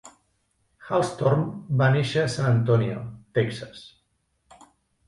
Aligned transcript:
Hallstorm 0.87 1.43
va 1.83 1.91
néixer 1.97 2.25
a 2.25 2.33
San 2.37 2.49
Antonio, 2.55 2.99
Texas. 3.41 3.89